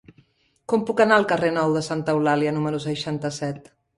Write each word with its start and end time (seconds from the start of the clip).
Com 0.71 0.85
puc 0.89 1.03
anar 1.05 1.19
al 1.19 1.27
carrer 1.33 1.51
Nou 1.59 1.77
de 1.77 1.85
Santa 1.89 2.15
Eulàlia 2.19 2.57
número 2.57 2.83
seixanta-set? 2.89 3.73